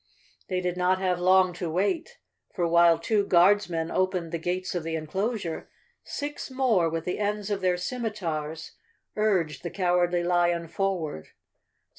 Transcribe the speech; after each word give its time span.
They 0.49 0.61
did 0.61 0.77
not 0.77 0.97
have 0.97 1.19
long 1.19 1.53
to 1.53 1.69
wait, 1.69 2.17
for 2.55 2.67
while 2.67 2.97
two 2.97 3.23
Guardsmen 3.23 3.91
opened 3.91 4.31
the 4.31 4.39
gates 4.39 4.73
of 4.73 4.81
the 4.81 4.95
enclosure, 4.95 5.69
six 6.03 6.49
more 6.49 6.89
with 6.89 7.05
the 7.05 7.19
ends 7.19 7.51
of 7.51 7.61
their 7.61 7.77
scimitars 7.77 8.71
urged 9.15 9.61
the 9.61 9.69
Cowardly 9.69 10.23
Lion 10.23 10.67
for¬ 10.67 10.97
ward. 10.97 11.27